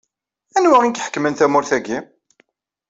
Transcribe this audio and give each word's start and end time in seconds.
Anwa 0.57 0.77
iḥekkmen 0.85 1.33
tamurt-agi? 1.39 1.99